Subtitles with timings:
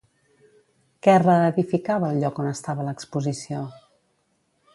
[1.07, 3.63] Què reedificava el lloc on estava l'exposició?